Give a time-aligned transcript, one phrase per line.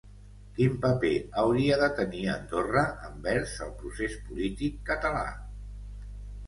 [0.53, 5.25] Quin paper hauria de tenir Andorra envers el procés polític català?